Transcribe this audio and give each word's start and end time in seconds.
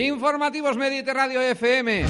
Informativos 0.00 0.76
Mediterráneo 0.76 1.42
FM. 1.42 2.04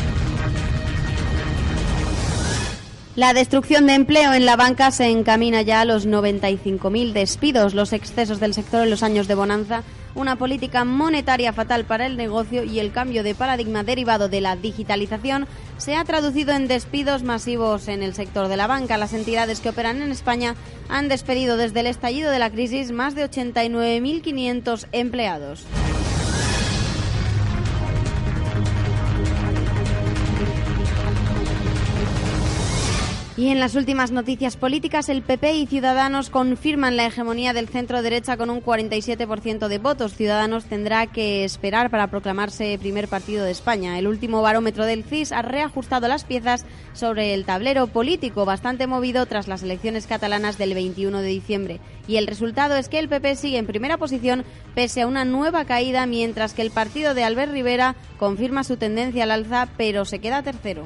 La 3.17 3.35
destrucción 3.35 3.87
de 3.87 3.95
empleo 3.95 4.33
en 4.33 4.47
la 4.47 4.57
banca 4.57 4.93
se 4.93 5.07
encamina 5.07 5.63
ya 5.63 5.81
a 5.81 5.85
los 5.85 6.07
95.000 6.07 7.13
despidos, 7.13 7.75
los 7.75 7.93
excesos 7.93 8.39
del 8.39 8.55
sector 8.55 8.85
en 8.85 8.91
los 8.91 9.03
años 9.03 9.27
de 9.27 9.35
bonanza, 9.35 9.83
una 10.15 10.37
política 10.37 10.85
monetaria 10.85 11.53
fatal 11.53 11.85
para 11.85 12.07
el 12.07 12.17
negocio 12.17 12.63
y 12.63 12.79
el 12.79 12.93
cambio 12.93 13.25
de 13.25 13.35
paradigma 13.35 13.83
derivado 13.83 14.29
de 14.29 14.41
la 14.41 14.55
digitalización 14.55 15.49
se 15.77 15.97
ha 15.97 16.05
traducido 16.05 16.53
en 16.55 16.69
despidos 16.69 17.25
masivos 17.25 17.89
en 17.89 18.03
el 18.03 18.15
sector 18.15 18.49
de 18.49 18.57
la 18.57 18.69
banca. 18.69 18.99
Las 18.99 19.13
entidades 19.13 19.61
que 19.61 19.71
operan 19.71 20.01
en 20.01 20.13
España 20.13 20.55
han 20.89 21.09
despedido 21.09 21.57
desde 21.57 21.81
el 21.81 21.89
estallido 21.89 22.31
de 22.31 22.39
la 22.39 22.51
crisis 22.51 22.93
más 22.93 23.15
de 23.17 23.29
89.500 23.29 24.87
empleados. 24.93 25.67
Y 33.41 33.49
en 33.49 33.59
las 33.59 33.75
últimas 33.75 34.11
noticias 34.11 34.59
políticas, 34.59 35.09
el 35.09 35.23
PP 35.23 35.55
y 35.55 35.67
Ciudadanos 35.67 36.29
confirman 36.29 36.99
la 36.99 37.07
hegemonía 37.07 37.55
del 37.55 37.71
centro 37.71 38.03
derecha 38.03 38.37
con 38.37 38.51
un 38.51 38.63
47% 38.63 39.69
de 39.69 39.79
votos. 39.79 40.13
Ciudadanos 40.13 40.67
tendrá 40.67 41.07
que 41.07 41.43
esperar 41.43 41.89
para 41.89 42.09
proclamarse 42.09 42.77
primer 42.79 43.09
partido 43.09 43.43
de 43.43 43.51
España. 43.51 43.99
El 43.99 44.09
último 44.09 44.43
barómetro 44.43 44.85
del 44.85 45.05
CIS 45.05 45.33
ha 45.33 45.41
reajustado 45.41 46.07
las 46.07 46.25
piezas 46.25 46.67
sobre 46.93 47.33
el 47.33 47.47
tablero 47.47 47.87
político, 47.87 48.45
bastante 48.45 48.87
movido 48.87 49.25
tras 49.25 49.49
las 49.49 49.63
elecciones 49.63 50.07
catalanas 50.07 50.59
del 50.59 50.75
21 50.75 51.23
de 51.23 51.29
diciembre. 51.29 51.81
Y 52.07 52.17
el 52.17 52.27
resultado 52.27 52.77
es 52.77 52.91
que 52.91 52.99
el 52.99 53.09
PP 53.09 53.37
sigue 53.37 53.57
en 53.57 53.67
primera 53.67 53.97
posición 53.97 54.45
pese 54.75 55.01
a 55.01 55.07
una 55.07 55.25
nueva 55.25 55.65
caída, 55.65 56.05
mientras 56.05 56.53
que 56.53 56.61
el 56.61 56.73
partido 56.73 57.15
de 57.15 57.25
Albert 57.25 57.53
Rivera 57.53 57.97
confirma 58.19 58.65
su 58.65 58.77
tendencia 58.77 59.25
al 59.25 59.31
alza, 59.31 59.67
pero 59.79 60.05
se 60.05 60.19
queda 60.19 60.43
tercero. 60.43 60.85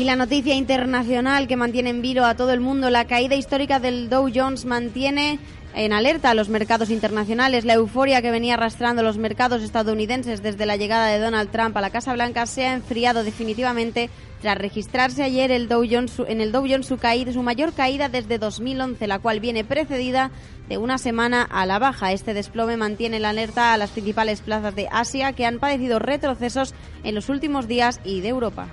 Y 0.00 0.04
la 0.04 0.16
noticia 0.16 0.54
internacional 0.54 1.46
que 1.46 1.58
mantiene 1.58 1.90
en 1.90 2.00
vilo 2.00 2.24
a 2.24 2.34
todo 2.34 2.52
el 2.52 2.60
mundo, 2.60 2.88
la 2.88 3.04
caída 3.04 3.34
histórica 3.34 3.80
del 3.80 4.08
Dow 4.08 4.30
Jones 4.34 4.64
mantiene 4.64 5.38
en 5.74 5.92
alerta 5.92 6.30
a 6.30 6.34
los 6.34 6.48
mercados 6.48 6.88
internacionales. 6.88 7.66
La 7.66 7.74
euforia 7.74 8.22
que 8.22 8.30
venía 8.30 8.54
arrastrando 8.54 9.02
los 9.02 9.18
mercados 9.18 9.62
estadounidenses 9.62 10.42
desde 10.42 10.64
la 10.64 10.78
llegada 10.78 11.08
de 11.08 11.18
Donald 11.18 11.50
Trump 11.50 11.76
a 11.76 11.82
la 11.82 11.90
Casa 11.90 12.14
Blanca 12.14 12.46
se 12.46 12.64
ha 12.64 12.72
enfriado 12.72 13.24
definitivamente 13.24 14.08
tras 14.40 14.56
registrarse 14.56 15.22
ayer 15.22 15.50
el 15.50 15.68
Dow 15.68 15.84
Jones, 15.88 16.14
en 16.26 16.40
el 16.40 16.50
Dow 16.50 16.64
Jones 16.66 16.86
su, 16.86 16.96
caída, 16.96 17.34
su 17.34 17.42
mayor 17.42 17.74
caída 17.74 18.08
desde 18.08 18.38
2011, 18.38 19.06
la 19.06 19.18
cual 19.18 19.40
viene 19.40 19.64
precedida 19.64 20.30
de 20.70 20.78
una 20.78 20.96
semana 20.96 21.42
a 21.42 21.66
la 21.66 21.78
baja. 21.78 22.12
Este 22.12 22.32
desplome 22.32 22.78
mantiene 22.78 23.20
la 23.20 23.28
alerta 23.28 23.74
a 23.74 23.76
las 23.76 23.90
principales 23.90 24.40
plazas 24.40 24.74
de 24.74 24.88
Asia 24.90 25.34
que 25.34 25.44
han 25.44 25.58
padecido 25.58 25.98
retrocesos 25.98 26.72
en 27.04 27.14
los 27.14 27.28
últimos 27.28 27.68
días 27.68 28.00
y 28.02 28.22
de 28.22 28.28
Europa. 28.28 28.68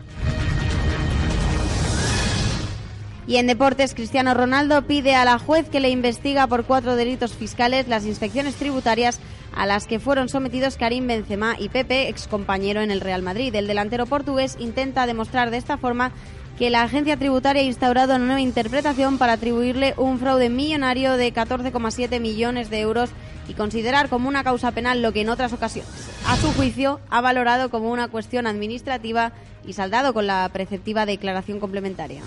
Y 3.27 3.35
en 3.35 3.47
deportes, 3.47 3.93
Cristiano 3.93 4.33
Ronaldo 4.33 4.83
pide 4.83 5.13
a 5.13 5.25
la 5.25 5.38
juez 5.38 5.67
que 5.67 5.81
le 5.81 5.89
investiga 5.89 6.47
por 6.47 6.63
cuatro 6.63 6.95
delitos 6.95 7.33
fiscales 7.33 7.89
las 7.89 8.05
inspecciones 8.05 8.55
tributarias 8.55 9.19
a 9.53 9.65
las 9.65 9.85
que 9.85 9.99
fueron 9.99 10.29
sometidos 10.29 10.77
Karim 10.77 11.07
Benzema 11.07 11.57
y 11.59 11.67
Pepe, 11.67 12.07
excompañero 12.07 12.79
en 12.81 12.89
el 12.89 13.01
Real 13.01 13.21
Madrid. 13.21 13.53
El 13.53 13.67
delantero 13.67 14.05
portugués 14.05 14.55
intenta 14.59 15.05
demostrar 15.05 15.51
de 15.51 15.57
esta 15.57 15.77
forma 15.77 16.13
que 16.57 16.69
la 16.69 16.83
agencia 16.83 17.17
tributaria 17.17 17.61
ha 17.61 17.66
instaurado 17.66 18.16
una 18.16 18.25
nueva 18.25 18.41
interpretación 18.41 19.17
para 19.17 19.33
atribuirle 19.33 19.93
un 19.97 20.19
fraude 20.19 20.49
millonario 20.49 21.17
de 21.17 21.33
14,7 21.33 22.21
millones 22.21 22.69
de 22.69 22.79
euros 22.79 23.09
y 23.49 23.55
considerar 23.55 24.07
como 24.07 24.29
una 24.29 24.45
causa 24.45 24.71
penal 24.71 25.01
lo 25.01 25.11
que 25.11 25.21
en 25.21 25.29
otras 25.29 25.51
ocasiones, 25.51 25.91
a 26.25 26.37
su 26.37 26.51
juicio, 26.53 27.01
ha 27.09 27.19
valorado 27.19 27.69
como 27.69 27.91
una 27.91 28.07
cuestión 28.07 28.47
administrativa 28.47 29.33
y 29.66 29.73
saldado 29.73 30.13
con 30.13 30.27
la 30.27 30.49
preceptiva 30.53 31.05
declaración 31.05 31.59
complementaria. 31.59 32.21